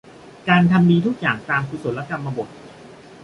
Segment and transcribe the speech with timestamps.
[0.49, 2.49] การทำความดีทุกอย่างตามกุศลกรรมบถ